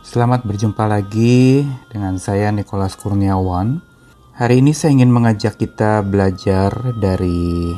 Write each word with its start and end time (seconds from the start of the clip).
Selamat 0.00 0.48
berjumpa 0.48 0.88
lagi 0.88 1.60
dengan 1.92 2.16
saya 2.16 2.48
Nikolas 2.48 2.96
Kurniawan. 2.96 3.84
Hari 4.32 4.64
ini 4.64 4.72
saya 4.72 4.96
ingin 4.96 5.12
mengajak 5.12 5.60
kita 5.60 6.00
belajar 6.00 6.72
dari 6.96 7.68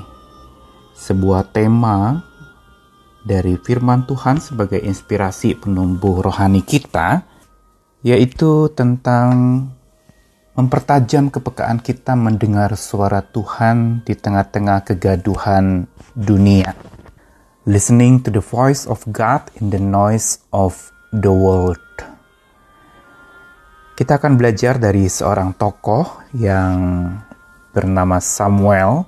sebuah 0.95 1.50
tema 1.50 2.23
dari 3.27 3.59
firman 3.59 4.07
Tuhan 4.07 4.39
sebagai 4.39 4.79
inspirasi 4.79 5.59
penumbuh 5.59 6.23
rohani 6.23 6.62
kita, 6.62 7.27
yaitu 8.07 8.70
tentang 8.70 9.66
mempertajam 10.54 11.27
kepekaan 11.27 11.82
kita 11.82 12.14
mendengar 12.14 12.79
suara 12.79 13.27
Tuhan 13.27 14.07
di 14.07 14.14
tengah-tengah 14.14 14.86
kegaduhan 14.95 15.91
dunia. 16.14 16.70
Listening 17.66 18.23
to 18.23 18.30
the 18.30 18.43
voice 18.43 18.86
of 18.86 19.02
God 19.11 19.50
in 19.59 19.75
the 19.75 19.82
noise 19.82 20.39
of 20.54 20.95
the 21.11 21.34
world. 21.34 21.82
Kita 24.02 24.19
akan 24.19 24.34
belajar 24.34 24.83
dari 24.83 25.06
seorang 25.06 25.55
tokoh 25.55 26.27
yang 26.34 27.06
bernama 27.70 28.19
Samuel, 28.19 29.06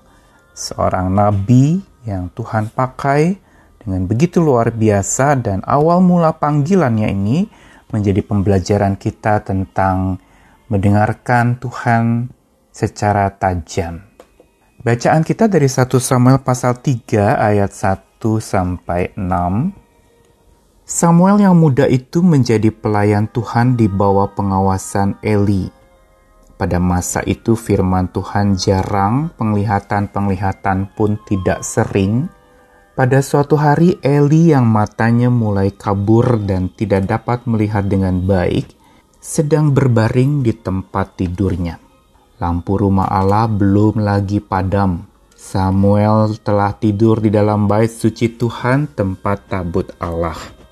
seorang 0.54 1.10
nabi 1.10 1.82
yang 2.06 2.30
Tuhan 2.30 2.70
pakai 2.70 3.34
dengan 3.82 4.06
begitu 4.06 4.38
luar 4.38 4.70
biasa 4.70 5.34
dan 5.42 5.66
awal 5.66 5.98
mula 5.98 6.38
panggilannya 6.38 7.10
ini 7.10 7.50
menjadi 7.90 8.22
pembelajaran 8.22 8.94
kita 8.94 9.42
tentang 9.42 10.22
mendengarkan 10.70 11.58
Tuhan 11.58 12.30
secara 12.70 13.34
tajam. 13.34 13.98
Bacaan 14.78 15.26
kita 15.26 15.50
dari 15.50 15.66
1 15.66 15.90
Samuel 15.98 16.38
pasal 16.38 16.78
3 16.78 17.34
ayat 17.34 17.74
1 17.74 18.22
sampai 18.38 19.10
6 19.18 19.83
Samuel 20.84 21.40
yang 21.40 21.56
muda 21.56 21.88
itu 21.88 22.20
menjadi 22.20 22.68
pelayan 22.68 23.24
Tuhan 23.24 23.72
di 23.72 23.88
bawah 23.88 24.28
pengawasan 24.36 25.16
Eli. 25.24 25.72
Pada 26.60 26.76
masa 26.76 27.24
itu 27.24 27.56
firman 27.56 28.12
Tuhan 28.12 28.60
jarang, 28.60 29.32
penglihatan-penglihatan 29.32 30.92
pun 30.92 31.16
tidak 31.24 31.64
sering. 31.64 32.28
Pada 32.92 33.24
suatu 33.24 33.56
hari 33.56 33.96
Eli 34.04 34.52
yang 34.52 34.68
matanya 34.68 35.32
mulai 35.32 35.72
kabur 35.72 36.36
dan 36.44 36.68
tidak 36.68 37.08
dapat 37.08 37.48
melihat 37.48 37.88
dengan 37.88 38.20
baik, 38.20 38.68
sedang 39.24 39.72
berbaring 39.72 40.44
di 40.44 40.52
tempat 40.52 41.16
tidurnya. 41.16 41.80
Lampu 42.44 42.76
rumah 42.76 43.08
Allah 43.08 43.48
belum 43.48 44.04
lagi 44.04 44.36
padam. 44.36 45.08
Samuel 45.32 46.36
telah 46.44 46.76
tidur 46.76 47.24
di 47.24 47.32
dalam 47.32 47.64
bait 47.64 47.88
suci 47.88 48.36
Tuhan 48.36 48.92
tempat 48.92 49.48
tabut 49.48 49.88
Allah. 49.96 50.63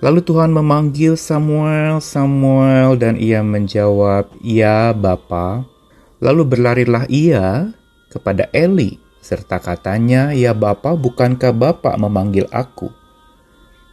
Lalu 0.00 0.24
Tuhan 0.24 0.48
memanggil 0.56 1.12
Samuel, 1.12 2.00
Samuel, 2.00 2.96
dan 2.96 3.20
ia 3.20 3.44
menjawab, 3.44 4.32
"Ya, 4.40 4.96
Bapa." 4.96 5.68
Lalu 6.24 6.56
berlarilah 6.56 7.04
ia 7.12 7.76
kepada 8.08 8.48
Eli, 8.56 8.96
serta 9.20 9.60
katanya, 9.60 10.32
"Ya 10.32 10.56
Bapa, 10.56 10.96
bukankah 10.96 11.52
Bapa 11.52 12.00
memanggil 12.00 12.48
aku?" 12.48 12.88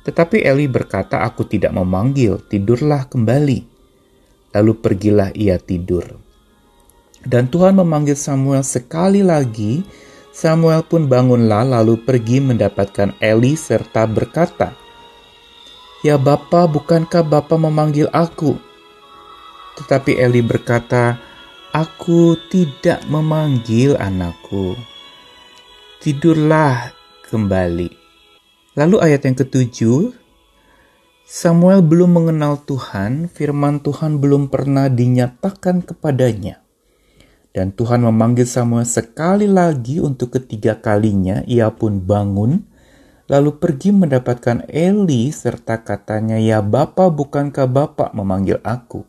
Tetapi 0.08 0.48
Eli 0.48 0.72
berkata, 0.72 1.28
"Aku 1.28 1.44
tidak 1.44 1.76
memanggil, 1.76 2.40
tidurlah 2.48 3.12
kembali." 3.12 3.68
Lalu 4.56 4.72
pergilah 4.80 5.36
ia 5.36 5.60
tidur. 5.60 6.08
Dan 7.28 7.52
Tuhan 7.52 7.76
memanggil 7.76 8.16
Samuel 8.16 8.64
sekali 8.64 9.20
lagi. 9.20 9.84
Samuel 10.32 10.88
pun 10.88 11.12
bangunlah, 11.12 11.68
lalu 11.68 12.00
pergi 12.00 12.40
mendapatkan 12.40 13.20
Eli 13.20 13.60
serta 13.60 14.08
berkata, 14.08 14.87
Ya 16.06 16.14
Bapa, 16.22 16.70
bukankah 16.70 17.26
Bapa 17.26 17.58
memanggil 17.58 18.06
aku? 18.14 18.54
Tetapi 19.82 20.14
Eli 20.22 20.46
berkata, 20.46 21.18
Aku 21.74 22.38
tidak 22.54 23.02
memanggil 23.10 23.98
anakku. 23.98 24.78
Tidurlah 25.98 26.94
kembali. 27.26 27.90
Lalu 28.78 28.96
ayat 29.02 29.26
yang 29.26 29.38
ketujuh, 29.42 30.14
Samuel 31.26 31.82
belum 31.82 32.14
mengenal 32.14 32.62
Tuhan, 32.62 33.26
firman 33.34 33.82
Tuhan 33.82 34.22
belum 34.22 34.54
pernah 34.54 34.94
dinyatakan 34.94 35.82
kepadanya. 35.82 36.62
Dan 37.58 37.74
Tuhan 37.74 38.06
memanggil 38.06 38.46
Samuel 38.46 38.86
sekali 38.86 39.50
lagi 39.50 39.98
untuk 39.98 40.38
ketiga 40.38 40.78
kalinya, 40.78 41.42
ia 41.50 41.74
pun 41.74 42.06
bangun, 42.06 42.67
lalu 43.28 43.60
pergi 43.60 43.92
mendapatkan 43.92 44.68
Eli 44.72 45.30
serta 45.36 45.84
katanya, 45.84 46.40
"Ya 46.40 46.64
Bapa, 46.64 47.12
bukankah 47.12 47.68
Bapa 47.68 48.16
memanggil 48.16 48.64
aku?" 48.64 49.04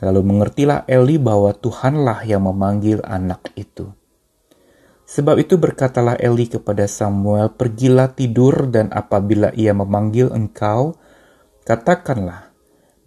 Lalu 0.00 0.20
mengertilah 0.24 0.88
Eli 0.88 1.20
bahwa 1.20 1.52
Tuhanlah 1.52 2.24
yang 2.24 2.48
memanggil 2.48 3.04
anak 3.04 3.52
itu. 3.58 3.92
Sebab 5.08 5.40
itu 5.40 5.56
berkatalah 5.56 6.20
Eli 6.20 6.48
kepada 6.48 6.84
Samuel, 6.84 7.52
"Pergilah 7.52 8.12
tidur 8.12 8.68
dan 8.68 8.92
apabila 8.92 9.52
ia 9.56 9.72
memanggil 9.72 10.28
engkau, 10.28 11.00
katakanlah, 11.64 12.52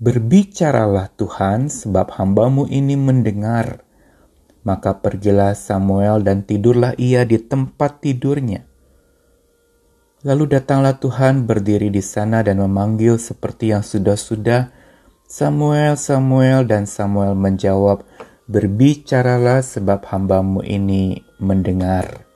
berbicaralah 0.01 1.13
Tuhan 1.13 1.69
sebab 1.69 2.09
hambamu 2.17 2.65
ini 2.69 2.97
mendengar." 2.97 3.85
Maka 4.61 4.97
pergilah 5.01 5.57
Samuel 5.57 6.21
dan 6.21 6.45
tidurlah 6.45 6.93
ia 6.97 7.25
di 7.25 7.41
tempat 7.41 8.01
tidurnya. 8.05 8.70
Lalu 10.21 10.53
datanglah 10.53 11.01
Tuhan 11.01 11.49
berdiri 11.49 11.89
di 11.89 12.05
sana 12.05 12.45
dan 12.45 12.61
memanggil 12.61 13.17
seperti 13.17 13.73
yang 13.73 13.81
sudah-sudah, 13.81 14.69
Samuel, 15.25 15.97
Samuel, 15.97 16.69
dan 16.69 16.85
Samuel 16.85 17.33
menjawab, 17.33 18.05
Berbicaralah 18.45 19.65
sebab 19.65 20.05
hambamu 20.11 20.61
ini 20.61 21.25
mendengar. 21.41 22.27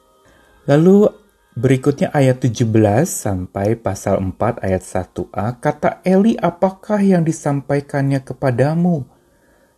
Lalu 0.65 1.11
berikutnya 1.53 2.09
ayat 2.09 2.41
17 2.41 2.65
sampai 3.05 3.77
pasal 3.77 4.17
4 4.17 4.65
ayat 4.65 4.81
1a, 4.81 5.59
kata 5.61 6.01
Eli 6.01 6.39
apakah 6.41 6.97
yang 7.03 7.21
disampaikannya 7.21 8.25
kepadamu? 8.25 9.05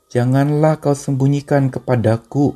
Janganlah 0.07 0.79
kau 0.79 0.95
sembunyikan 0.95 1.67
kepadaku. 1.67 2.55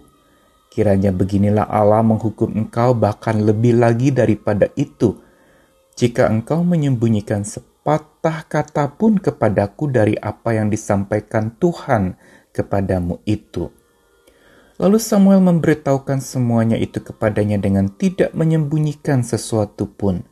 Kiranya 0.72 1.12
beginilah 1.12 1.68
Allah 1.68 2.06
menghukum 2.08 2.56
engkau 2.56 2.96
bahkan 2.96 3.44
lebih 3.44 3.76
lagi 3.82 4.16
daripada 4.16 4.72
itu 4.80 5.20
jika 5.96 6.28
engkau 6.32 6.64
menyembunyikan 6.64 7.44
sepatah 7.44 8.48
kata 8.48 8.96
pun 8.96 9.18
kepadaku 9.20 9.92
dari 9.92 10.16
apa 10.18 10.56
yang 10.56 10.72
disampaikan 10.72 11.54
Tuhan 11.58 12.16
kepadamu 12.52 13.20
itu. 13.26 13.72
Lalu 14.82 14.98
Samuel 14.98 15.46
memberitahukan 15.46 16.26
semuanya 16.26 16.74
itu 16.74 17.06
kepadanya 17.06 17.62
dengan 17.62 17.86
tidak 17.86 18.34
menyembunyikan 18.34 19.22
sesuatu 19.22 19.86
pun. 19.86 20.26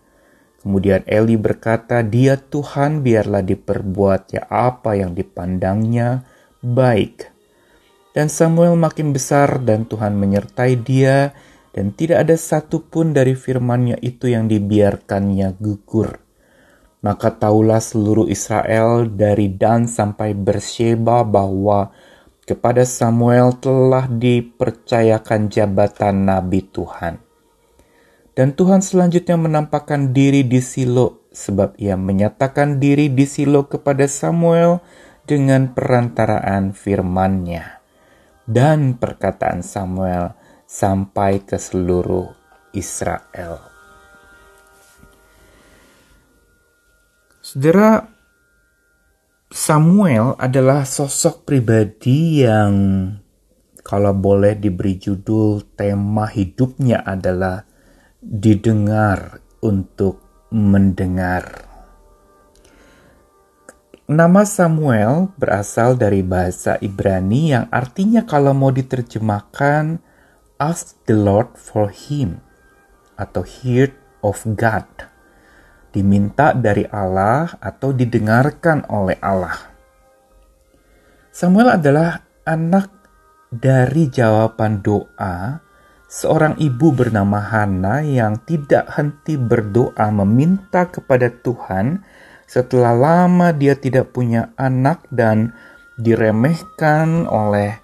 Kemudian 0.60 1.06
Eli 1.06 1.38
berkata, 1.38 2.02
"Dia 2.02 2.36
Tuhan, 2.36 3.06
biarlah 3.06 3.46
diperbuat 3.46 4.22
ya 4.34 4.44
apa 4.50 4.98
yang 4.98 5.14
dipandangnya 5.14 6.26
baik." 6.66 7.30
Dan 8.10 8.28
Samuel 8.28 8.74
makin 8.74 9.14
besar 9.14 9.62
dan 9.62 9.86
Tuhan 9.86 10.18
menyertai 10.18 10.82
dia 10.82 11.32
dan 11.80 11.96
tidak 11.96 12.28
ada 12.28 12.36
satupun 12.36 13.16
dari 13.16 13.40
firman-Nya 13.40 14.04
itu 14.04 14.28
yang 14.28 14.52
dibiarkannya 14.52 15.56
gugur. 15.64 16.20
Maka 17.00 17.40
taulah 17.40 17.80
seluruh 17.80 18.28
Israel 18.28 19.08
dari 19.08 19.48
Dan 19.56 19.88
sampai 19.88 20.36
Bersheba 20.36 21.24
bahwa 21.24 21.96
kepada 22.44 22.84
Samuel 22.84 23.56
telah 23.64 24.12
dipercayakan 24.12 25.48
jabatan 25.48 26.28
Nabi 26.28 26.68
Tuhan. 26.68 27.24
Dan 28.36 28.60
Tuhan 28.60 28.84
selanjutnya 28.84 29.40
menampakkan 29.40 30.12
diri 30.12 30.44
di 30.44 30.60
Silo 30.60 31.24
sebab 31.32 31.80
ia 31.80 31.96
menyatakan 31.96 32.84
diri 32.84 33.08
di 33.08 33.24
Silo 33.24 33.72
kepada 33.72 34.04
Samuel 34.04 34.84
dengan 35.24 35.72
perantaraan 35.72 36.76
firman-Nya. 36.76 37.80
Dan 38.44 39.00
perkataan 39.00 39.64
Samuel, 39.64 40.39
sampai 40.70 41.42
ke 41.42 41.58
seluruh 41.58 42.30
Israel. 42.78 43.58
Saudara, 47.42 48.06
Samuel 49.50 50.38
adalah 50.38 50.86
sosok 50.86 51.50
pribadi 51.50 52.46
yang 52.46 52.78
kalau 53.82 54.14
boleh 54.14 54.54
diberi 54.54 55.02
judul 55.02 55.74
tema 55.74 56.30
hidupnya 56.30 57.02
adalah 57.02 57.66
didengar 58.22 59.42
untuk 59.66 60.22
mendengar. 60.54 61.66
Nama 64.06 64.46
Samuel 64.46 65.34
berasal 65.34 65.98
dari 65.98 66.22
bahasa 66.22 66.78
Ibrani 66.78 67.58
yang 67.58 67.66
artinya 67.74 68.30
kalau 68.30 68.54
mau 68.54 68.70
diterjemahkan 68.70 69.98
ask 70.60 71.00
the 71.08 71.16
Lord 71.16 71.56
for 71.56 71.88
him 71.88 72.44
atau 73.16 73.48
hear 73.48 73.96
of 74.20 74.44
God. 74.44 75.08
Diminta 75.90 76.54
dari 76.54 76.86
Allah 76.86 77.58
atau 77.58 77.96
didengarkan 77.96 78.86
oleh 78.92 79.18
Allah. 79.24 79.58
Samuel 81.34 81.80
adalah 81.80 82.22
anak 82.46 82.92
dari 83.50 84.12
jawaban 84.12 84.86
doa 84.86 85.58
seorang 86.06 86.60
ibu 86.62 86.94
bernama 86.94 87.42
Hana 87.42 88.06
yang 88.06 88.38
tidak 88.46 88.94
henti 88.94 89.40
berdoa 89.40 90.14
meminta 90.14 90.86
kepada 90.86 91.34
Tuhan 91.34 92.06
setelah 92.50 92.94
lama 92.94 93.50
dia 93.54 93.78
tidak 93.78 94.14
punya 94.14 94.54
anak 94.58 95.06
dan 95.10 95.54
diremehkan 95.98 97.26
oleh 97.30 97.78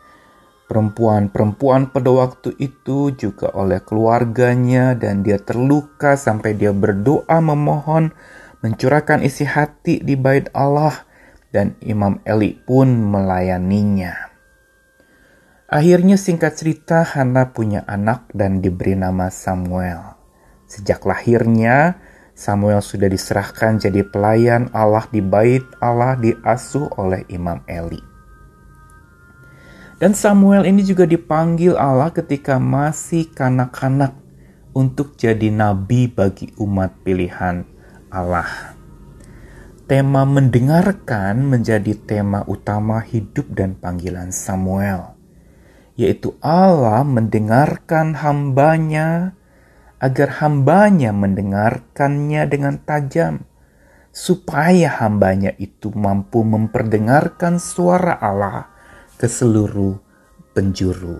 perempuan-perempuan 0.66 1.94
pada 1.94 2.10
waktu 2.10 2.58
itu 2.58 3.14
juga 3.14 3.54
oleh 3.54 3.82
keluarganya 3.82 4.98
dan 4.98 5.22
dia 5.22 5.38
terluka 5.38 6.18
sampai 6.18 6.58
dia 6.58 6.74
berdoa 6.74 7.38
memohon 7.38 8.10
mencurahkan 8.66 9.22
isi 9.22 9.46
hati 9.46 10.02
di 10.02 10.18
bait 10.18 10.50
Allah 10.58 11.06
dan 11.54 11.78
Imam 11.86 12.18
Eli 12.26 12.58
pun 12.58 12.90
melayaninya. 12.90 14.34
Akhirnya 15.70 16.18
singkat 16.18 16.58
cerita 16.58 17.02
Hana 17.06 17.54
punya 17.54 17.86
anak 17.86 18.30
dan 18.34 18.62
diberi 18.62 18.98
nama 18.98 19.34
Samuel. 19.34 20.18
Sejak 20.66 21.06
lahirnya, 21.06 21.98
Samuel 22.36 22.82
sudah 22.82 23.10
diserahkan 23.10 23.80
jadi 23.80 24.06
pelayan 24.06 24.70
Allah 24.74 25.08
di 25.10 25.24
bait 25.24 25.66
Allah 25.80 26.18
diasuh 26.18 26.90
oleh 27.00 27.24
Imam 27.32 27.62
Eli. 27.66 28.15
Dan 30.06 30.14
Samuel 30.14 30.70
ini 30.70 30.86
juga 30.86 31.10
dipanggil 31.10 31.74
Allah 31.74 32.14
ketika 32.14 32.62
masih 32.62 33.26
kanak-kanak 33.26 34.14
untuk 34.70 35.18
jadi 35.18 35.50
nabi 35.50 36.06
bagi 36.06 36.54
umat 36.62 37.02
pilihan 37.02 37.66
Allah. 38.14 38.78
Tema 39.90 40.22
mendengarkan 40.30 41.50
menjadi 41.50 41.98
tema 41.98 42.46
utama 42.46 43.02
hidup 43.02 43.50
dan 43.50 43.74
panggilan 43.82 44.30
Samuel, 44.30 45.18
yaitu 45.98 46.38
Allah 46.38 47.02
mendengarkan 47.02 48.14
hambanya 48.14 49.34
agar 49.98 50.38
hambanya 50.38 51.18
mendengarkannya 51.18 52.46
dengan 52.46 52.78
tajam, 52.78 53.42
supaya 54.14 55.02
hambanya 55.02 55.58
itu 55.58 55.90
mampu 55.98 56.46
memperdengarkan 56.46 57.58
suara 57.58 58.14
Allah 58.22 58.75
ke 59.16 59.28
seluruh 59.32 59.96
penjuru. 60.52 61.20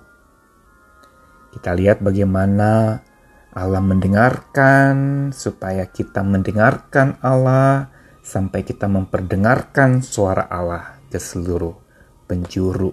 Kita 1.56 1.72
lihat 1.72 2.04
bagaimana 2.04 3.00
Allah 3.56 3.80
mendengarkan, 3.80 5.32
supaya 5.32 5.88
kita 5.88 6.20
mendengarkan 6.20 7.16
Allah, 7.24 7.88
sampai 8.20 8.68
kita 8.68 8.92
memperdengarkan 8.92 10.04
suara 10.04 10.44
Allah 10.52 11.00
ke 11.08 11.16
seluruh 11.16 11.80
penjuru. 12.28 12.92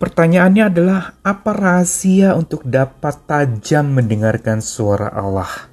Pertanyaannya 0.00 0.64
adalah, 0.72 1.20
apa 1.20 1.52
rahasia 1.52 2.32
untuk 2.32 2.64
dapat 2.64 3.28
tajam 3.28 3.92
mendengarkan 3.92 4.64
suara 4.64 5.12
Allah 5.12 5.68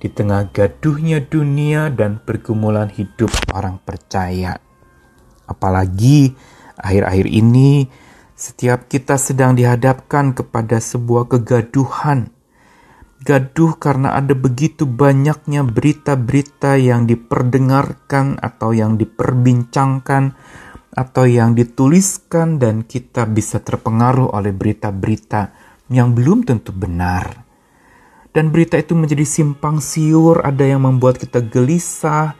di 0.00 0.08
tengah 0.08 0.48
gaduhnya 0.48 1.20
dunia 1.20 1.92
dan 1.92 2.24
pergumulan 2.24 2.88
hidup 2.88 3.28
orang 3.52 3.76
percaya? 3.84 4.56
Apalagi 5.44 6.32
Akhir-akhir 6.80 7.28
ini, 7.28 7.86
setiap 8.32 8.88
kita 8.88 9.20
sedang 9.20 9.52
dihadapkan 9.52 10.32
kepada 10.32 10.80
sebuah 10.80 11.28
kegaduhan. 11.28 12.32
Gaduh 13.20 13.76
karena 13.76 14.16
ada 14.16 14.32
begitu 14.32 14.88
banyaknya 14.88 15.60
berita-berita 15.60 16.80
yang 16.80 17.04
diperdengarkan 17.04 18.40
atau 18.40 18.72
yang 18.72 18.96
diperbincangkan 18.96 20.32
atau 20.90 21.24
yang 21.28 21.52
dituliskan 21.52 22.56
dan 22.56 22.88
kita 22.88 23.28
bisa 23.28 23.60
terpengaruh 23.60 24.32
oleh 24.32 24.56
berita-berita 24.56 25.52
yang 25.92 26.16
belum 26.16 26.48
tentu 26.48 26.72
benar. 26.72 27.44
Dan 28.30 28.54
berita 28.54 28.78
itu 28.78 28.94
menjadi 28.94 29.26
simpang 29.26 29.82
siur, 29.82 30.40
ada 30.40 30.62
yang 30.62 30.86
membuat 30.86 31.18
kita 31.18 31.42
gelisah, 31.42 32.38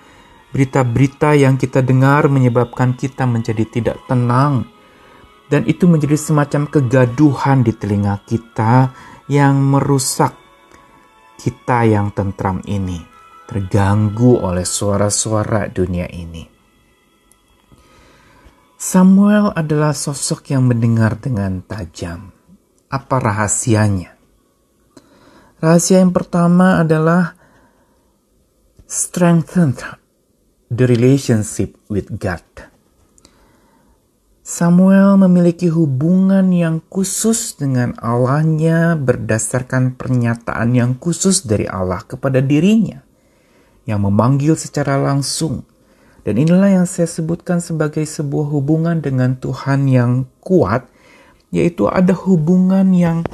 Berita-berita 0.50 1.38
yang 1.38 1.54
kita 1.54 1.78
dengar 1.78 2.26
menyebabkan 2.26 2.98
kita 2.98 3.22
menjadi 3.22 3.62
tidak 3.70 3.96
tenang, 4.10 4.66
dan 5.46 5.62
itu 5.66 5.86
menjadi 5.86 6.18
semacam 6.18 6.66
kegaduhan 6.66 7.62
di 7.62 7.70
telinga 7.74 8.18
kita 8.26 8.90
yang 9.30 9.62
merusak 9.62 10.34
kita 11.38 11.86
yang 11.86 12.10
tentram 12.10 12.58
ini, 12.66 12.98
terganggu 13.46 14.42
oleh 14.42 14.66
suara-suara 14.66 15.70
dunia 15.70 16.10
ini. 16.10 16.42
Samuel 18.80 19.52
adalah 19.54 19.92
sosok 19.92 20.50
yang 20.50 20.64
mendengar 20.64 21.14
dengan 21.20 21.60
tajam. 21.62 22.32
Apa 22.90 23.20
rahasianya? 23.20 24.16
Rahasia 25.60 26.00
yang 26.00 26.16
pertama 26.16 26.80
adalah 26.80 27.36
strengthened 28.88 29.99
the 30.70 30.86
relationship 30.86 31.74
with 31.90 32.06
God. 32.22 32.46
Samuel 34.46 35.18
memiliki 35.18 35.70
hubungan 35.70 36.50
yang 36.50 36.82
khusus 36.90 37.54
dengan 37.58 37.94
Allahnya 37.98 38.98
berdasarkan 38.98 39.94
pernyataan 39.94 40.74
yang 40.74 40.98
khusus 40.98 41.46
dari 41.46 41.70
Allah 41.70 42.02
kepada 42.02 42.42
dirinya 42.42 43.02
yang 43.86 44.06
memanggil 44.06 44.54
secara 44.54 44.98
langsung. 44.98 45.66
Dan 46.22 46.38
inilah 46.38 46.82
yang 46.82 46.86
saya 46.86 47.06
sebutkan 47.10 47.58
sebagai 47.62 48.02
sebuah 48.06 48.50
hubungan 48.50 49.02
dengan 49.02 49.38
Tuhan 49.38 49.88
yang 49.88 50.28
kuat, 50.42 50.86
yaitu 51.50 51.90
ada 51.90 52.14
hubungan 52.14 52.94
yang 52.94 53.26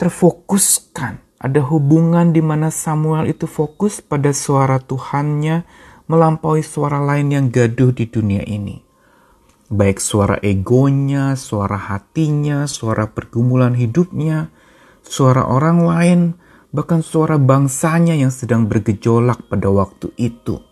terfokuskan. 0.00 1.20
Ada 1.36 1.60
hubungan 1.68 2.32
di 2.32 2.40
mana 2.40 2.72
Samuel 2.72 3.28
itu 3.28 3.44
fokus 3.44 4.00
pada 4.00 4.32
suara 4.32 4.80
Tuhannya, 4.80 5.68
melampaui 6.06 6.62
suara 6.62 7.02
lain 7.02 7.34
yang 7.34 7.46
gaduh 7.50 7.90
di 7.90 8.06
dunia 8.06 8.42
ini. 8.46 8.82
Baik 9.66 9.98
suara 9.98 10.38
egonya, 10.46 11.34
suara 11.34 11.74
hatinya, 11.74 12.70
suara 12.70 13.10
pergumulan 13.10 13.74
hidupnya, 13.74 14.54
suara 15.02 15.42
orang 15.50 15.78
lain, 15.82 16.20
bahkan 16.70 17.02
suara 17.02 17.34
bangsanya 17.34 18.14
yang 18.14 18.30
sedang 18.30 18.70
bergejolak 18.70 19.50
pada 19.50 19.66
waktu 19.66 20.14
itu. 20.14 20.62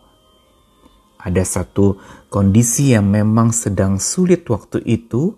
Ada 1.18 1.42
satu 1.42 1.98
kondisi 2.30 2.94
yang 2.94 3.10
memang 3.10 3.50
sedang 3.50 3.98
sulit 3.98 4.46
waktu 4.46 4.78
itu 4.86 5.34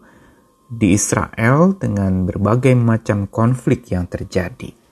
di 0.66 0.92
Israel 0.92 1.78
dengan 1.78 2.26
berbagai 2.26 2.74
macam 2.74 3.30
konflik 3.30 3.94
yang 3.94 4.10
terjadi. 4.10 4.85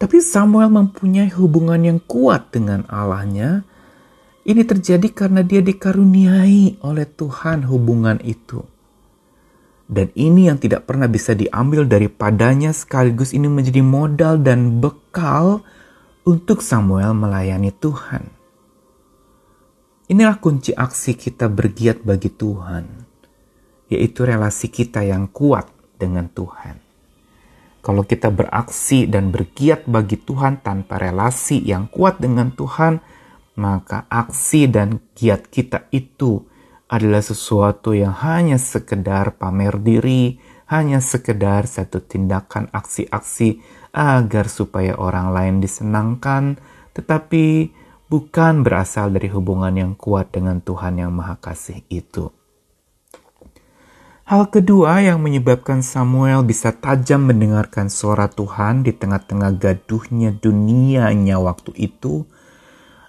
Tapi 0.00 0.16
Samuel 0.24 0.72
mempunyai 0.72 1.28
hubungan 1.36 1.76
yang 1.84 2.00
kuat 2.00 2.56
dengan 2.56 2.88
Allahnya. 2.88 3.68
Ini 4.48 4.64
terjadi 4.64 5.12
karena 5.12 5.44
dia 5.44 5.60
dikaruniai 5.60 6.80
oleh 6.80 7.04
Tuhan 7.04 7.68
hubungan 7.68 8.16
itu. 8.24 8.64
Dan 9.84 10.08
ini 10.16 10.48
yang 10.48 10.56
tidak 10.56 10.88
pernah 10.88 11.04
bisa 11.04 11.36
diambil 11.36 11.84
daripadanya 11.84 12.72
sekaligus 12.72 13.36
ini 13.36 13.52
menjadi 13.52 13.84
modal 13.84 14.40
dan 14.40 14.80
bekal 14.80 15.60
untuk 16.24 16.64
Samuel 16.64 17.12
melayani 17.12 17.68
Tuhan. 17.68 18.24
Inilah 20.08 20.40
kunci 20.40 20.72
aksi 20.72 21.12
kita 21.12 21.52
bergiat 21.52 22.00
bagi 22.00 22.32
Tuhan, 22.32 23.04
yaitu 23.92 24.24
relasi 24.24 24.72
kita 24.72 25.04
yang 25.04 25.28
kuat 25.28 25.68
dengan 26.00 26.32
Tuhan. 26.32 26.89
Kalau 27.80 28.04
kita 28.04 28.28
beraksi 28.28 29.08
dan 29.08 29.32
bergiat 29.32 29.88
bagi 29.88 30.20
Tuhan 30.20 30.60
tanpa 30.60 31.00
relasi 31.00 31.64
yang 31.64 31.88
kuat 31.88 32.20
dengan 32.20 32.52
Tuhan, 32.52 33.00
maka 33.56 34.04
aksi 34.12 34.68
dan 34.68 35.00
giat 35.16 35.48
kita 35.48 35.88
itu 35.88 36.44
adalah 36.90 37.24
sesuatu 37.24 37.96
yang 37.96 38.12
hanya 38.20 38.60
sekedar 38.60 39.40
pamer 39.40 39.80
diri, 39.80 40.36
hanya 40.68 41.00
sekedar 41.00 41.64
satu 41.64 42.04
tindakan 42.04 42.68
aksi-aksi 42.68 43.62
agar 43.96 44.46
supaya 44.46 44.98
orang 44.98 45.30
lain 45.30 45.56
disenangkan, 45.62 46.60
tetapi 46.94 47.70
bukan 48.10 48.66
berasal 48.66 49.14
dari 49.14 49.30
hubungan 49.30 49.74
yang 49.74 49.92
kuat 49.94 50.34
dengan 50.34 50.58
Tuhan 50.60 50.98
yang 50.98 51.14
Maha 51.14 51.38
Kasih 51.38 51.86
itu. 51.88 52.30
Hal 54.30 54.46
kedua 54.46 55.02
yang 55.02 55.26
menyebabkan 55.26 55.82
Samuel 55.82 56.46
bisa 56.46 56.70
tajam 56.70 57.26
mendengarkan 57.26 57.90
suara 57.90 58.30
Tuhan 58.30 58.86
di 58.86 58.94
tengah-tengah 58.94 59.58
gaduhnya 59.58 60.30
dunianya 60.30 61.34
waktu 61.42 61.74
itu 61.74 62.30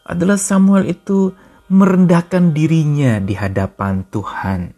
adalah 0.02 0.42
Samuel 0.42 0.90
itu 0.90 1.30
merendahkan 1.70 2.58
dirinya 2.58 3.22
di 3.22 3.38
hadapan 3.38 4.02
Tuhan. 4.10 4.74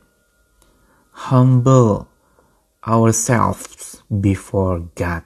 Humble 1.31 2.11
ourselves 2.83 4.03
before 4.11 4.83
God. 4.99 5.23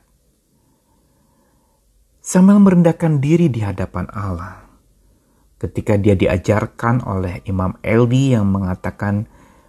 Samuel 2.21 2.61
merendahkan 2.61 3.17
diri 3.17 3.49
di 3.49 3.65
hadapan 3.65 4.05
Allah. 4.13 4.69
ketika 5.57 5.97
dia 5.97 6.13
diajarkan 6.13 7.01
oleh 7.09 7.41
Imam 7.49 7.73
Eli 7.81 8.37
yang 8.37 8.45
mengatakan, 8.53 9.25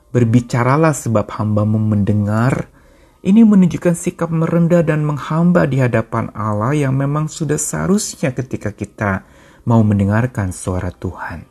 Berbicaralah 0.08 0.96
sebab 0.96 1.28
hambamu 1.36 1.76
mendengar, 1.76 2.72
ini 3.20 3.44
menunjukkan 3.44 3.92
sikap 3.92 4.32
merendah 4.32 4.80
dan 4.80 5.04
menghamba 5.04 5.68
di 5.68 5.84
hadapan 5.84 6.32
Allah 6.32 6.72
yang 6.72 6.96
memang 6.96 7.28
sudah 7.28 7.60
seharusnya 7.60 8.32
ketika 8.32 8.72
kita 8.72 9.28
mau 9.68 9.84
mendengarkan 9.84 10.48
suara 10.48 10.88
Tuhan. 10.88 11.44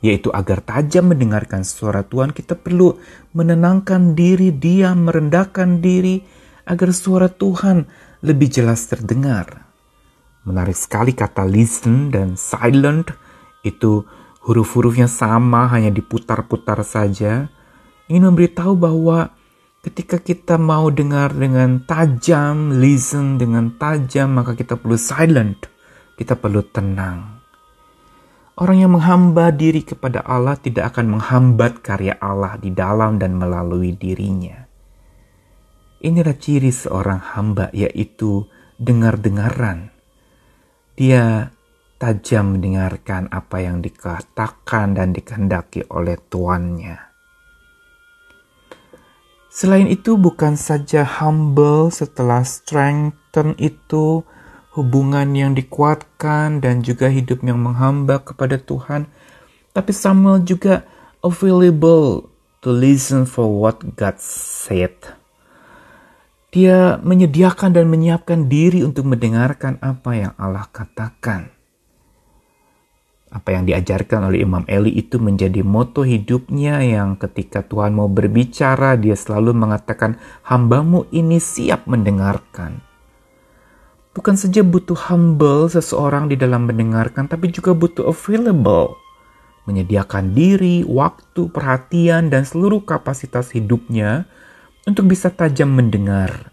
Yaitu 0.00 0.32
agar 0.32 0.64
tajam 0.64 1.12
mendengarkan 1.12 1.60
suara 1.66 2.06
Tuhan 2.06 2.32
kita 2.32 2.56
perlu 2.56 2.96
menenangkan 3.36 4.16
diri, 4.16 4.48
diam, 4.54 5.04
merendahkan 5.04 5.84
diri 5.84 6.24
agar 6.64 6.88
suara 6.94 7.28
Tuhan 7.28 7.84
lebih 8.24 8.48
jelas 8.48 8.88
terdengar. 8.88 9.68
Menarik 10.48 10.78
sekali 10.78 11.12
kata 11.12 11.44
listen 11.44 12.08
dan 12.08 12.40
silent 12.40 13.12
itu 13.60 14.08
huruf-hurufnya 14.46 15.04
sama 15.04 15.68
hanya 15.68 15.92
diputar-putar 15.92 16.80
saja. 16.80 17.52
Ingin 18.08 18.32
memberitahu 18.32 18.72
bahwa 18.74 19.30
ketika 19.84 20.18
kita 20.18 20.56
mau 20.56 20.88
dengar 20.88 21.36
dengan 21.36 21.84
tajam, 21.84 22.80
listen 22.80 23.36
dengan 23.36 23.76
tajam, 23.76 24.36
maka 24.36 24.56
kita 24.56 24.80
perlu 24.80 24.96
silent. 24.96 25.68
Kita 26.18 26.34
perlu 26.34 26.64
tenang. 26.66 27.38
Orang 28.58 28.82
yang 28.82 28.90
menghamba 28.98 29.54
diri 29.54 29.86
kepada 29.86 30.26
Allah 30.26 30.58
tidak 30.58 30.90
akan 30.90 31.14
menghambat 31.14 31.78
karya 31.78 32.18
Allah 32.18 32.58
di 32.58 32.74
dalam 32.74 33.14
dan 33.22 33.38
melalui 33.38 33.94
dirinya. 33.94 34.66
Inilah 36.02 36.34
ciri 36.34 36.74
seorang 36.74 37.22
hamba, 37.38 37.70
yaitu 37.70 38.50
dengar-dengaran 38.82 39.94
dia 40.98 41.54
tajam 42.02 42.58
mendengarkan 42.58 43.30
apa 43.30 43.62
yang 43.62 43.78
dikatakan 43.78 44.98
dan 44.98 45.14
dikehendaki 45.14 45.86
oleh 45.94 46.18
tuannya. 46.18 47.07
Selain 49.58 49.90
itu 49.90 50.14
bukan 50.14 50.54
saja 50.54 51.02
humble 51.02 51.90
setelah 51.90 52.46
strengthen 52.46 53.58
itu 53.58 54.22
hubungan 54.78 55.34
yang 55.34 55.58
dikuatkan 55.58 56.62
dan 56.62 56.86
juga 56.86 57.10
hidup 57.10 57.42
yang 57.42 57.58
menghamba 57.58 58.22
kepada 58.22 58.54
Tuhan, 58.54 59.10
tapi 59.74 59.90
Samuel 59.90 60.46
juga 60.46 60.86
available 61.26 62.30
to 62.62 62.70
listen 62.70 63.26
for 63.26 63.50
what 63.50 63.82
God 63.98 64.22
said 64.22 64.94
dia 66.48 66.96
menyediakan 67.04 67.76
dan 67.76 67.92
menyiapkan 67.92 68.48
diri 68.48 68.80
untuk 68.80 69.04
mendengarkan 69.04 69.76
apa 69.84 70.10
yang 70.16 70.32
Allah 70.40 70.64
katakan. 70.72 71.52
Apa 73.28 73.52
yang 73.52 73.68
diajarkan 73.68 74.32
oleh 74.32 74.40
Imam 74.40 74.64
Eli 74.64 74.96
itu 74.96 75.20
menjadi 75.20 75.60
moto 75.60 76.00
hidupnya 76.00 76.80
yang 76.80 77.20
ketika 77.20 77.60
Tuhan 77.60 77.92
mau 77.92 78.08
berbicara 78.08 78.96
dia 78.96 79.12
selalu 79.12 79.52
mengatakan 79.52 80.16
hambamu 80.48 81.04
ini 81.12 81.36
siap 81.36 81.84
mendengarkan. 81.84 82.80
Bukan 84.16 84.34
saja 84.34 84.64
butuh 84.64 84.96
humble 85.12 85.68
seseorang 85.68 86.32
di 86.32 86.40
dalam 86.40 86.64
mendengarkan 86.64 87.28
tapi 87.28 87.52
juga 87.52 87.76
butuh 87.76 88.08
available. 88.08 88.96
Menyediakan 89.68 90.32
diri, 90.32 90.80
waktu, 90.88 91.52
perhatian, 91.52 92.32
dan 92.32 92.48
seluruh 92.48 92.80
kapasitas 92.88 93.52
hidupnya 93.52 94.24
untuk 94.88 95.12
bisa 95.12 95.28
tajam 95.28 95.68
mendengar. 95.68 96.48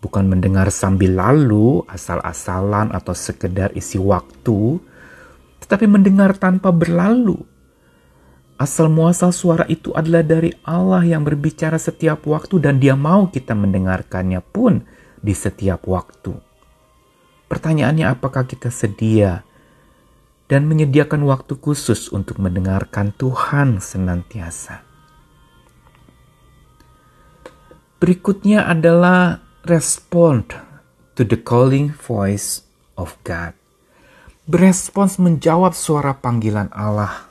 Bukan 0.00 0.24
mendengar 0.24 0.72
sambil 0.72 1.20
lalu, 1.20 1.84
asal-asalan 1.84 2.88
atau 2.96 3.12
sekedar 3.12 3.68
isi 3.76 4.00
waktu, 4.00 4.80
tetapi 5.60 5.86
mendengar 5.86 6.34
tanpa 6.34 6.72
berlalu. 6.72 7.38
Asal 8.60 8.92
muasal 8.92 9.32
suara 9.32 9.64
itu 9.72 9.92
adalah 9.96 10.20
dari 10.20 10.52
Allah 10.68 11.00
yang 11.00 11.24
berbicara 11.24 11.80
setiap 11.80 12.28
waktu 12.28 12.60
dan 12.60 12.76
dia 12.76 12.92
mau 12.92 13.32
kita 13.32 13.56
mendengarkannya 13.56 14.44
pun 14.44 14.84
di 15.20 15.32
setiap 15.32 15.88
waktu. 15.88 16.36
Pertanyaannya 17.48 18.06
apakah 18.08 18.44
kita 18.44 18.68
sedia 18.68 19.44
dan 20.48 20.68
menyediakan 20.68 21.24
waktu 21.24 21.56
khusus 21.56 22.12
untuk 22.12 22.36
mendengarkan 22.36 23.16
Tuhan 23.16 23.80
senantiasa? 23.80 24.84
Berikutnya 28.00 28.64
adalah 28.64 29.44
respond 29.68 30.56
to 31.16 31.20
the 31.20 31.36
calling 31.36 31.92
voice 31.92 32.64
of 32.96 33.12
God. 33.28 33.59
Berespons 34.50 35.22
menjawab 35.22 35.78
suara 35.78 36.10
panggilan 36.10 36.74
Allah. 36.74 37.30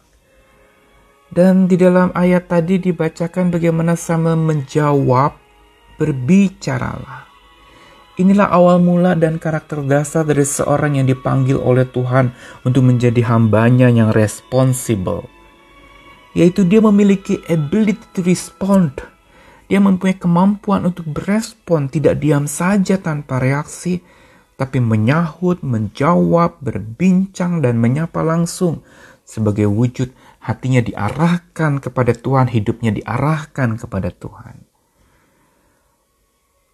Dan 1.28 1.68
di 1.68 1.76
dalam 1.76 2.16
ayat 2.16 2.48
tadi 2.48 2.80
dibacakan 2.80 3.52
bagaimana 3.52 4.00
Samuel 4.00 4.40
menjawab, 4.40 5.36
berbicaralah. 6.00 7.28
Inilah 8.24 8.48
awal 8.48 8.80
mula 8.80 9.20
dan 9.20 9.36
karakter 9.36 9.84
dasar 9.84 10.24
dari 10.24 10.48
seorang 10.48 10.96
yang 10.96 11.12
dipanggil 11.12 11.60
oleh 11.60 11.84
Tuhan 11.92 12.32
untuk 12.64 12.88
menjadi 12.88 13.20
hambanya 13.28 13.92
yang 13.92 14.16
responsible. 14.16 15.28
Yaitu 16.32 16.64
dia 16.64 16.80
memiliki 16.80 17.44
ability 17.52 18.16
to 18.16 18.24
respond 18.24 18.96
dia 19.70 19.78
mempunyai 19.78 20.18
kemampuan 20.18 20.82
untuk 20.90 21.06
berespon, 21.06 21.94
tidak 21.94 22.18
diam 22.18 22.50
saja 22.50 22.98
tanpa 22.98 23.38
reaksi, 23.38 24.02
tapi 24.60 24.84
menyahut, 24.84 25.64
menjawab, 25.64 26.60
berbincang, 26.60 27.64
dan 27.64 27.80
menyapa 27.80 28.20
langsung. 28.20 28.84
Sebagai 29.24 29.72
wujud 29.72 30.12
hatinya 30.44 30.84
diarahkan 30.84 31.80
kepada 31.80 32.12
Tuhan, 32.12 32.52
hidupnya 32.52 32.92
diarahkan 32.92 33.80
kepada 33.80 34.12
Tuhan. 34.12 34.68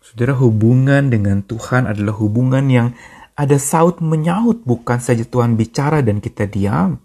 Saudara, 0.02 0.34
hubungan 0.34 1.14
dengan 1.14 1.46
Tuhan 1.46 1.86
adalah 1.86 2.18
hubungan 2.18 2.66
yang 2.74 2.98
ada 3.38 3.62
saut 3.62 4.02
menyahut, 4.02 4.66
bukan 4.66 4.98
saja 4.98 5.22
Tuhan 5.22 5.54
bicara 5.54 6.02
dan 6.02 6.18
kita 6.18 6.50
diam, 6.50 6.98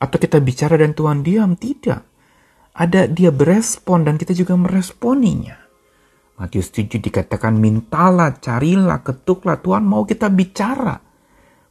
atau 0.00 0.16
kita 0.16 0.40
bicara 0.40 0.80
dan 0.80 0.96
Tuhan 0.96 1.20
diam, 1.20 1.52
tidak. 1.52 2.00
Ada 2.72 3.12
dia 3.12 3.28
berespon 3.28 4.08
dan 4.08 4.16
kita 4.16 4.32
juga 4.32 4.56
meresponinya. 4.56 5.65
Matius 6.36 6.68
7 6.68 7.00
dikatakan 7.00 7.56
mintalah, 7.56 8.36
carilah, 8.36 9.00
ketuklah. 9.00 9.56
Tuhan 9.64 9.88
mau 9.88 10.04
kita 10.04 10.28
bicara. 10.28 11.00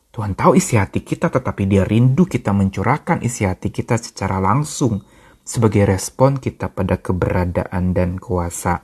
Tuhan 0.09 0.33
tahu 0.33 0.57
isi 0.57 0.79
hati 0.79 1.05
kita 1.05 1.29
tetapi 1.29 1.69
dia 1.69 1.83
rindu 1.85 2.25
kita 2.25 2.55
mencurahkan 2.55 3.21
isi 3.21 3.45
hati 3.45 3.69
kita 3.69 3.99
secara 3.99 4.39
langsung 4.41 5.03
sebagai 5.45 5.85
respon 5.85 6.41
kita 6.41 6.71
pada 6.73 6.97
keberadaan 6.97 7.93
dan 7.93 8.17
kuasa 8.17 8.81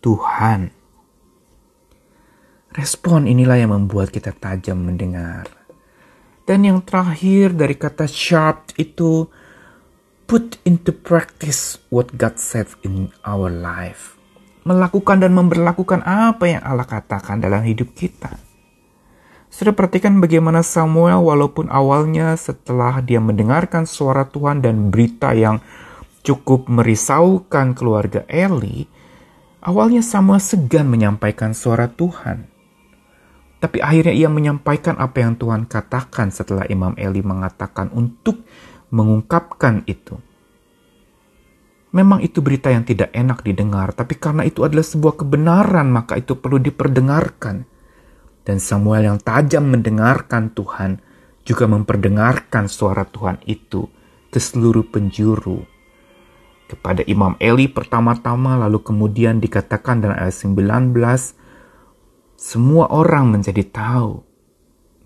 Tuhan. 0.00 0.72
Respon 2.72 3.28
inilah 3.28 3.58
yang 3.58 3.72
membuat 3.74 4.14
kita 4.14 4.32
tajam 4.32 4.86
mendengar. 4.86 5.50
Dan 6.48 6.64
yang 6.64 6.80
terakhir 6.80 7.52
dari 7.52 7.76
kata 7.76 8.08
sharp 8.08 8.72
itu 8.80 9.28
put 10.24 10.56
into 10.64 10.94
practice 10.94 11.76
what 11.92 12.16
God 12.16 12.40
said 12.40 12.70
in 12.80 13.12
our 13.28 13.52
life. 13.52 14.17
Melakukan 14.68 15.24
dan 15.24 15.32
memperlakukan 15.32 16.04
apa 16.04 16.44
yang 16.44 16.60
Allah 16.60 16.84
katakan 16.84 17.40
dalam 17.40 17.64
hidup 17.64 17.96
kita. 17.96 18.36
Sudah 19.48 19.72
perhatikan 19.72 20.20
bagaimana 20.20 20.60
Samuel 20.60 21.24
walaupun 21.24 21.72
awalnya 21.72 22.36
setelah 22.36 23.00
dia 23.00 23.16
mendengarkan 23.16 23.88
suara 23.88 24.28
Tuhan 24.28 24.60
dan 24.60 24.92
berita 24.92 25.32
yang 25.32 25.64
cukup 26.20 26.68
merisaukan 26.68 27.72
keluarga 27.72 28.28
Eli, 28.28 28.84
awalnya 29.64 30.04
Samuel 30.04 30.44
segan 30.44 30.92
menyampaikan 30.92 31.56
suara 31.56 31.88
Tuhan. 31.88 32.44
Tapi 33.58 33.80
akhirnya 33.80 34.12
ia 34.12 34.28
menyampaikan 34.28 35.00
apa 35.00 35.24
yang 35.24 35.34
Tuhan 35.40 35.64
katakan 35.64 36.28
setelah 36.28 36.68
Imam 36.68 36.92
Eli 37.00 37.24
mengatakan 37.24 37.88
untuk 37.96 38.44
mengungkapkan 38.92 39.82
itu. 39.88 40.20
Memang 41.98 42.22
itu 42.22 42.38
berita 42.38 42.70
yang 42.70 42.86
tidak 42.86 43.10
enak 43.10 43.42
didengar, 43.42 43.90
tapi 43.90 44.14
karena 44.14 44.46
itu 44.46 44.62
adalah 44.62 44.86
sebuah 44.86 45.18
kebenaran, 45.18 45.90
maka 45.90 46.14
itu 46.14 46.38
perlu 46.38 46.62
diperdengarkan. 46.62 47.66
Dan 48.46 48.62
Samuel 48.62 49.10
yang 49.10 49.18
tajam 49.18 49.66
mendengarkan 49.66 50.54
Tuhan 50.54 51.02
juga 51.42 51.66
memperdengarkan 51.66 52.70
suara 52.70 53.02
Tuhan 53.02 53.42
itu 53.50 53.90
ke 54.30 54.38
seluruh 54.38 54.86
penjuru. 54.86 55.66
Kepada 56.70 57.02
Imam 57.10 57.34
Eli 57.42 57.66
pertama-tama 57.66 58.54
lalu 58.54 58.78
kemudian 58.78 59.42
dikatakan 59.42 59.98
dalam 59.98 60.22
ayat 60.22 60.38
19, 60.38 60.94
semua 62.38 62.86
orang 62.94 63.34
menjadi 63.34 63.66
tahu 63.66 64.22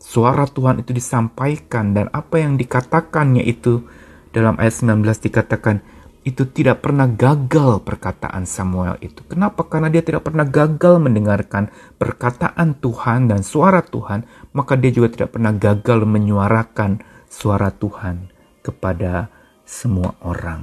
suara 0.03 0.51
Tuhan 0.51 0.83
itu 0.83 0.91
disampaikan 0.91 1.95
dan 1.95 2.11
apa 2.11 2.43
yang 2.43 2.59
dikatakannya 2.59 3.47
itu 3.47 3.87
dalam 4.35 4.59
ayat 4.59 4.75
19 4.75 5.07
dikatakan 5.31 5.81
itu 6.23 6.47
tidak 6.47 6.87
pernah 6.87 7.11
gagal 7.11 7.83
perkataan 7.83 8.47
Samuel 8.47 8.95
itu. 9.03 9.27
Kenapa? 9.27 9.67
Karena 9.67 9.91
dia 9.91 10.07
tidak 10.07 10.31
pernah 10.31 10.47
gagal 10.47 11.03
mendengarkan 11.03 11.67
perkataan 11.99 12.79
Tuhan 12.79 13.27
dan 13.27 13.43
suara 13.43 13.83
Tuhan, 13.83 14.23
maka 14.55 14.79
dia 14.79 14.95
juga 14.95 15.11
tidak 15.11 15.35
pernah 15.35 15.51
gagal 15.51 16.07
menyuarakan 16.07 17.03
suara 17.27 17.75
Tuhan 17.75 18.31
kepada 18.63 19.27
semua 19.67 20.15
orang. 20.23 20.63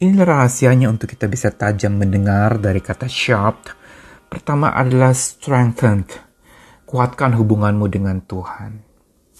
Inilah 0.00 0.46
rahasianya 0.46 0.88
untuk 0.88 1.12
kita 1.12 1.28
bisa 1.28 1.52
tajam 1.52 2.00
mendengar 2.00 2.56
dari 2.56 2.80
kata 2.80 3.04
sharp. 3.04 3.68
Pertama 4.32 4.72
adalah 4.72 5.12
strengthened. 5.12 6.08
Kuatkan 6.88 7.36
hubunganmu 7.36 7.84
dengan 7.92 8.24
Tuhan. 8.24 8.80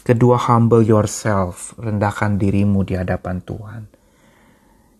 Kedua, 0.04 0.36
humble 0.36 0.84
yourself. 0.84 1.72
Rendahkan 1.80 2.36
dirimu 2.36 2.84
di 2.84 2.98
hadapan 2.98 3.40
Tuhan. 3.40 3.97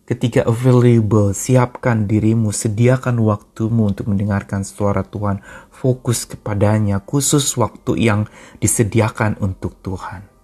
Ketiga, 0.09 0.41
available. 0.49 1.37
Siapkan 1.37 2.09
dirimu. 2.09 2.49
Sediakan 2.49 3.21
waktumu 3.21 3.93
untuk 3.93 4.09
mendengarkan 4.09 4.65
suara 4.65 5.05
Tuhan. 5.05 5.45
Fokus 5.69 6.25
kepadanya. 6.25 6.97
Khusus 7.05 7.53
waktu 7.61 7.93
yang 8.01 8.25
disediakan 8.57 9.37
untuk 9.37 9.77
Tuhan 9.85 10.39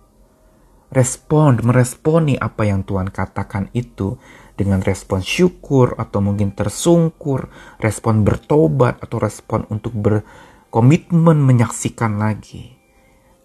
respon, 0.96 1.60
meresponi 1.60 2.40
apa 2.40 2.64
yang 2.64 2.88
Tuhan 2.88 3.12
katakan 3.12 3.68
itu 3.76 4.16
dengan 4.56 4.80
respon 4.80 5.20
syukur 5.20 6.00
atau 6.00 6.24
mungkin 6.24 6.56
tersungkur, 6.56 7.52
respon 7.84 8.24
bertobat 8.24 9.04
atau 9.04 9.20
respon 9.20 9.68
untuk 9.68 9.92
berkomitmen 10.00 11.36
menyaksikan 11.44 12.16
lagi. 12.16 12.72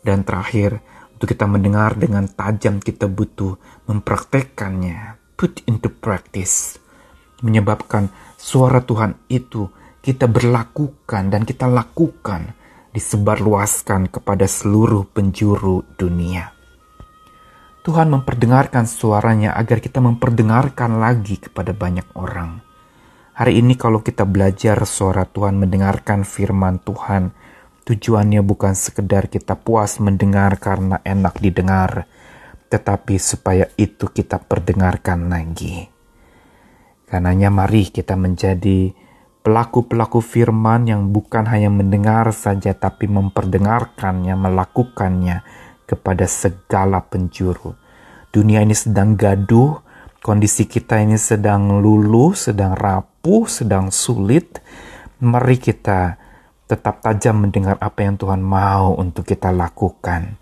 Dan 0.01 0.23
terakhir, 0.23 0.79
untuk 1.13 1.29
kita 1.29 1.45
mendengar 1.45 1.99
dengan 1.99 2.25
tajam 2.31 2.81
kita 2.81 3.11
butuh 3.11 3.59
mempraktekkannya, 3.91 5.20
put 5.41 5.65
into 5.65 5.89
practice. 5.89 6.77
Menyebabkan 7.41 8.13
suara 8.37 8.85
Tuhan 8.85 9.17
itu 9.33 9.73
kita 10.05 10.29
berlakukan 10.29 11.33
dan 11.33 11.49
kita 11.49 11.65
lakukan 11.65 12.53
disebarluaskan 12.93 14.13
kepada 14.13 14.45
seluruh 14.45 15.09
penjuru 15.09 15.89
dunia. 15.97 16.53
Tuhan 17.81 18.13
memperdengarkan 18.13 18.85
suaranya 18.85 19.57
agar 19.57 19.81
kita 19.81 20.05
memperdengarkan 20.05 21.01
lagi 21.01 21.41
kepada 21.41 21.73
banyak 21.73 22.05
orang. 22.13 22.61
Hari 23.33 23.57
ini 23.57 23.73
kalau 23.81 24.05
kita 24.05 24.29
belajar 24.29 24.85
suara 24.85 25.25
Tuhan, 25.25 25.57
mendengarkan 25.57 26.29
firman 26.29 26.77
Tuhan, 26.85 27.33
tujuannya 27.89 28.45
bukan 28.45 28.77
sekedar 28.77 29.33
kita 29.33 29.57
puas 29.57 29.97
mendengar 29.97 30.61
karena 30.61 31.01
enak 31.01 31.41
didengar, 31.41 32.05
tetapi 32.71 33.19
supaya 33.19 33.67
itu 33.75 34.07
kita 34.07 34.39
perdengarkan 34.39 35.27
lagi. 35.27 35.91
Karenanya 37.11 37.51
mari 37.51 37.91
kita 37.91 38.15
menjadi 38.15 38.95
pelaku-pelaku 39.43 40.23
firman 40.23 40.87
yang 40.87 41.11
bukan 41.11 41.51
hanya 41.51 41.67
mendengar 41.67 42.31
saja 42.31 42.71
tapi 42.71 43.11
memperdengarkannya, 43.11 44.39
melakukannya, 44.39 45.43
kepada 45.91 46.31
segala 46.31 47.03
penjuru. 47.03 47.75
Dunia 48.31 48.63
ini 48.63 48.79
sedang 48.79 49.19
gaduh, 49.19 49.83
kondisi 50.23 50.71
kita 50.71 51.03
ini 51.03 51.19
sedang 51.19 51.83
luluh, 51.83 52.31
sedang 52.39 52.79
rapuh, 52.79 53.51
sedang 53.51 53.91
sulit. 53.91 54.63
Mari 55.19 55.59
kita 55.59 56.15
tetap 56.71 57.03
tajam 57.03 57.43
mendengar 57.43 57.75
apa 57.83 58.07
yang 58.07 58.15
Tuhan 58.15 58.39
mau 58.39 58.95
untuk 58.95 59.27
kita 59.27 59.51
lakukan. 59.51 60.39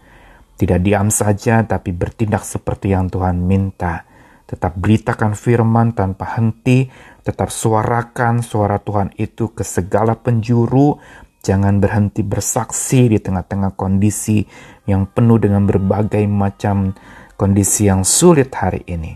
Tidak 0.59 0.83
diam 0.83 1.09
saja, 1.09 1.62
tapi 1.62 1.95
bertindak 1.95 2.43
seperti 2.43 2.91
yang 2.91 3.07
Tuhan 3.07 3.38
minta. 3.38 4.03
Tetap 4.43 4.75
beritakan 4.75 5.38
firman 5.38 5.95
tanpa 5.95 6.35
henti, 6.35 6.91
tetap 7.23 7.55
suarakan 7.55 8.43
suara 8.43 8.83
Tuhan 8.83 9.15
itu 9.15 9.55
ke 9.55 9.62
segala 9.62 10.19
penjuru, 10.19 10.99
Jangan 11.38 11.79
berhenti 11.79 12.27
bersaksi 12.27 13.07
di 13.07 13.19
tengah-tengah 13.23 13.79
kondisi 13.79 14.43
yang 14.91 15.07
penuh 15.07 15.38
dengan 15.38 15.65
berbagai 15.65 16.27
macam 16.27 16.99
kondisi 17.38 17.87
yang 17.87 18.03
sulit 18.03 18.50
hari 18.59 18.83
ini. 18.91 19.15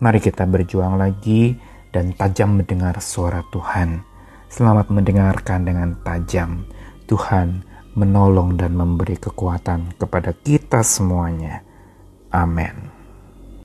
Mari 0.00 0.18
kita 0.18 0.48
berjuang 0.48 0.96
lagi 0.96 1.54
dan 1.92 2.16
tajam 2.16 2.56
mendengar 2.56 2.96
suara 3.04 3.44
Tuhan. 3.52 4.00
Selamat 4.48 4.88
mendengarkan 4.88 5.68
dengan 5.68 5.92
tajam. 6.00 6.64
Tuhan 7.04 7.67
menolong 7.98 8.54
dan 8.54 8.78
memberi 8.78 9.18
kekuatan 9.18 9.98
kepada 9.98 10.30
kita 10.30 10.86
semuanya. 10.86 11.66
Amin. 12.30 12.97